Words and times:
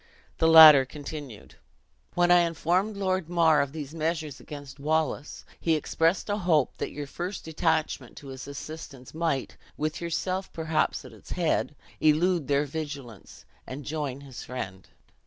The 0.39 0.47
latter 0.47 0.83
continued: 0.83 1.57
"When 2.15 2.31
I 2.31 2.39
informed 2.39 2.97
Lord 2.97 3.29
Mar 3.29 3.61
of 3.61 3.71
these 3.71 3.93
measures 3.93 4.39
against 4.39 4.79
Wallace, 4.79 5.45
he 5.59 5.75
expressed 5.75 6.27
a 6.27 6.39
hope 6.39 6.75
that 6.77 6.89
your 6.89 7.05
first 7.05 7.45
detachment 7.45 8.17
to 8.17 8.29
his 8.29 8.47
assistance 8.47 9.13
might, 9.13 9.57
with 9.77 10.01
yourself, 10.01 10.51
perhaps, 10.53 11.05
at 11.05 11.13
its 11.13 11.33
head, 11.33 11.75
elude 11.99 12.47
their 12.47 12.65
vigilance, 12.65 13.45
and 13.67 13.85
join 13.85 14.21
his 14.21 14.43
friend. 14.43 14.87